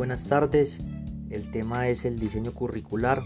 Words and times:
buenas 0.00 0.24
tardes. 0.24 0.80
El 1.28 1.50
tema 1.50 1.88
es 1.88 2.06
el 2.06 2.18
diseño 2.18 2.54
curricular. 2.54 3.22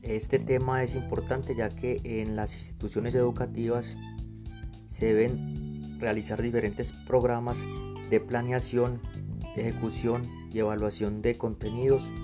Este 0.00 0.38
tema 0.38 0.82
es 0.82 0.94
importante 0.94 1.54
ya 1.54 1.68
que 1.68 2.00
en 2.02 2.36
las 2.36 2.54
instituciones 2.54 3.14
educativas 3.14 3.98
se 4.86 5.12
deben 5.12 6.00
realizar 6.00 6.40
diferentes 6.40 6.94
programas 7.06 7.62
de 8.08 8.18
planeación, 8.18 9.02
ejecución 9.56 10.22
y 10.50 10.60
evaluación 10.60 11.20
de 11.20 11.34
contenidos, 11.34 12.14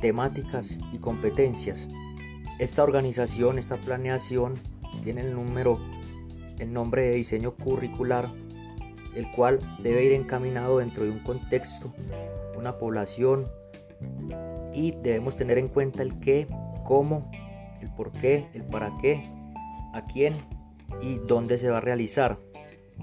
temáticas 0.00 0.80
y 0.90 0.98
competencias. 0.98 1.86
Esta 2.58 2.82
organización, 2.82 3.60
esta 3.60 3.76
planeación 3.76 4.54
tiene 5.04 5.20
el 5.20 5.34
número, 5.34 5.78
el 6.58 6.72
nombre 6.72 7.04
de 7.04 7.14
diseño 7.14 7.54
curricular 7.54 8.28
el 9.16 9.30
cual 9.30 9.58
debe 9.82 10.04
ir 10.04 10.12
encaminado 10.12 10.78
dentro 10.78 11.04
de 11.04 11.10
un 11.10 11.18
contexto, 11.20 11.92
una 12.56 12.78
población 12.78 13.44
y 14.72 14.92
debemos 15.02 15.36
tener 15.36 15.58
en 15.58 15.68
cuenta 15.68 16.02
el 16.02 16.18
qué, 16.20 16.46
cómo, 16.84 17.30
el 17.80 17.90
por 17.92 18.12
qué, 18.12 18.48
el 18.54 18.64
para 18.64 18.92
qué, 19.00 19.22
a 19.94 20.02
quién 20.04 20.34
y 21.00 21.16
dónde 21.26 21.58
se 21.58 21.70
va 21.70 21.78
a 21.78 21.80
realizar. 21.80 22.38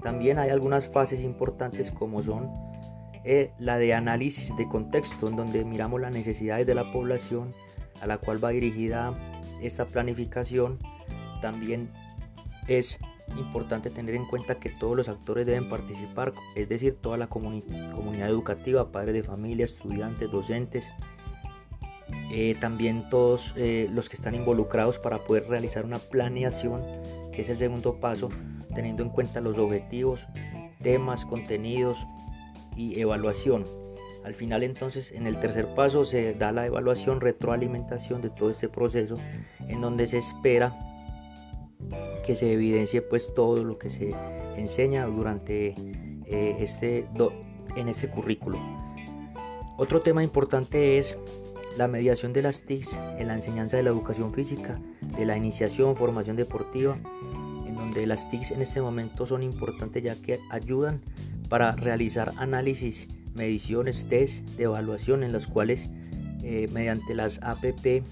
También 0.02 0.38
hay 0.38 0.50
algunas 0.50 0.88
fases 0.88 1.22
importantes 1.22 1.90
como 1.90 2.22
son 2.22 2.52
eh, 3.24 3.52
la 3.58 3.78
de 3.78 3.94
análisis 3.94 4.54
de 4.56 4.68
contexto, 4.68 5.28
en 5.28 5.36
donde 5.36 5.64
miramos 5.64 6.00
las 6.00 6.12
necesidades 6.12 6.66
de 6.66 6.74
la 6.74 6.92
población 6.92 7.54
a 8.00 8.06
la 8.06 8.18
cual 8.18 8.42
va 8.42 8.50
dirigida 8.50 9.14
esta 9.62 9.86
planificación. 9.86 10.78
También 11.40 11.90
es 12.68 12.98
importante 13.36 13.90
tener 13.90 14.14
en 14.14 14.26
cuenta 14.26 14.56
que 14.56 14.70
todos 14.70 14.96
los 14.96 15.08
actores 15.08 15.46
deben 15.46 15.68
participar, 15.68 16.32
es 16.54 16.68
decir, 16.68 16.96
toda 17.00 17.16
la 17.16 17.28
comunidad 17.28 18.28
educativa, 18.28 18.92
padres 18.92 19.14
de 19.14 19.22
familia, 19.22 19.64
estudiantes, 19.64 20.30
docentes, 20.30 20.90
eh, 22.30 22.56
también 22.60 23.08
todos 23.10 23.54
eh, 23.56 23.88
los 23.92 24.08
que 24.08 24.16
están 24.16 24.34
involucrados 24.34 24.98
para 24.98 25.18
poder 25.18 25.48
realizar 25.48 25.84
una 25.84 25.98
planeación, 25.98 26.82
que 27.32 27.42
es 27.42 27.50
el 27.50 27.58
segundo 27.58 28.00
paso, 28.00 28.28
teniendo 28.74 29.02
en 29.02 29.10
cuenta 29.10 29.40
los 29.40 29.58
objetivos, 29.58 30.26
temas, 30.82 31.24
contenidos 31.24 32.06
y 32.76 33.00
evaluación. 33.00 33.64
Al 34.24 34.34
final 34.34 34.62
entonces 34.62 35.12
en 35.12 35.26
el 35.26 35.38
tercer 35.38 35.74
paso 35.74 36.04
se 36.04 36.34
da 36.34 36.50
la 36.50 36.66
evaluación, 36.66 37.20
retroalimentación 37.20 38.22
de 38.22 38.30
todo 38.30 38.50
este 38.50 38.68
proceso 38.68 39.16
en 39.68 39.80
donde 39.80 40.06
se 40.06 40.18
espera 40.18 40.74
que 42.24 42.36
se 42.36 42.52
evidencie 42.52 43.02
pues 43.02 43.34
todo 43.34 43.64
lo 43.64 43.78
que 43.78 43.90
se 43.90 44.14
enseña 44.56 45.06
durante 45.06 45.74
eh, 46.26 46.56
este 46.60 47.06
en 47.76 47.88
este 47.88 48.08
currículo. 48.08 48.58
Otro 49.76 50.02
tema 50.02 50.22
importante 50.22 50.98
es 50.98 51.18
la 51.76 51.88
mediación 51.88 52.32
de 52.32 52.42
las 52.42 52.62
TICs 52.62 52.98
en 53.18 53.28
la 53.28 53.34
enseñanza 53.34 53.76
de 53.76 53.82
la 53.82 53.90
educación 53.90 54.32
física, 54.32 54.80
de 55.16 55.26
la 55.26 55.36
iniciación, 55.36 55.96
formación 55.96 56.36
deportiva, 56.36 56.96
en 57.66 57.74
donde 57.74 58.06
las 58.06 58.28
TICs 58.28 58.52
en 58.52 58.62
este 58.62 58.80
momento 58.80 59.26
son 59.26 59.42
importantes 59.42 60.02
ya 60.02 60.14
que 60.14 60.38
ayudan 60.50 61.00
para 61.48 61.72
realizar 61.72 62.32
análisis, 62.36 63.08
mediciones, 63.34 64.06
test 64.08 64.46
de 64.50 64.64
evaluación 64.64 65.24
en 65.24 65.32
las 65.32 65.48
cuales 65.48 65.90
eh, 66.42 66.68
mediante 66.72 67.14
las 67.14 67.40
APP 67.42 68.04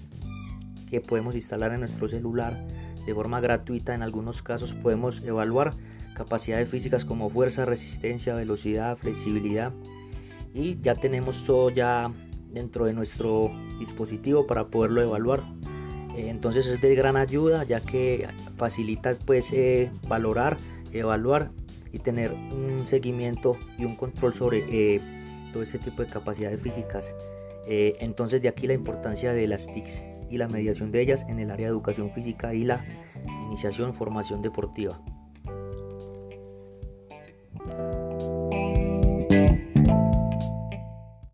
que 0.89 1.01
podemos 1.01 1.35
instalar 1.35 1.71
en 1.73 1.79
nuestro 1.79 2.07
celular 2.07 2.61
de 3.05 3.13
forma 3.13 3.39
gratuita. 3.39 3.93
En 3.93 4.01
algunos 4.01 4.41
casos 4.41 4.73
podemos 4.73 5.21
evaluar 5.23 5.73
capacidades 6.13 6.69
físicas 6.69 7.05
como 7.05 7.29
fuerza, 7.29 7.65
resistencia, 7.65 8.35
velocidad, 8.35 8.95
flexibilidad 8.95 9.73
y 10.53 10.77
ya 10.79 10.95
tenemos 10.95 11.45
todo 11.45 11.69
ya 11.69 12.11
dentro 12.51 12.85
de 12.85 12.93
nuestro 12.93 13.51
dispositivo 13.79 14.45
para 14.45 14.67
poderlo 14.67 15.01
evaluar. 15.01 15.43
Eh, 16.15 16.29
entonces 16.29 16.67
es 16.67 16.79
de 16.79 16.93
gran 16.95 17.17
ayuda 17.17 17.63
ya 17.63 17.79
que 17.81 18.27
facilita 18.55 19.15
pues 19.25 19.51
eh, 19.51 19.91
valorar, 20.07 20.57
evaluar 20.91 21.51
y 21.91 21.99
tener 21.99 22.31
un 22.31 22.87
seguimiento 22.87 23.57
y 23.77 23.85
un 23.85 23.95
control 23.95 24.33
sobre 24.33 24.95
eh, 24.95 25.01
todo 25.51 25.63
este 25.63 25.79
tipo 25.79 26.03
de 26.03 26.09
capacidades 26.09 26.61
físicas. 26.61 27.13
entonces 27.65 28.41
de 28.41 28.49
aquí 28.49 28.67
la 28.67 28.73
importancia 28.73 29.33
de 29.33 29.47
las 29.47 29.67
TICs 29.67 30.03
y 30.29 30.37
la 30.37 30.47
mediación 30.47 30.91
de 30.91 31.01
ellas 31.01 31.25
en 31.27 31.39
el 31.39 31.51
área 31.51 31.67
de 31.67 31.71
educación 31.71 32.11
física 32.11 32.53
y 32.53 32.63
la 32.63 32.83
iniciación 33.47 33.93
formación 33.93 34.41
deportiva. 34.41 34.99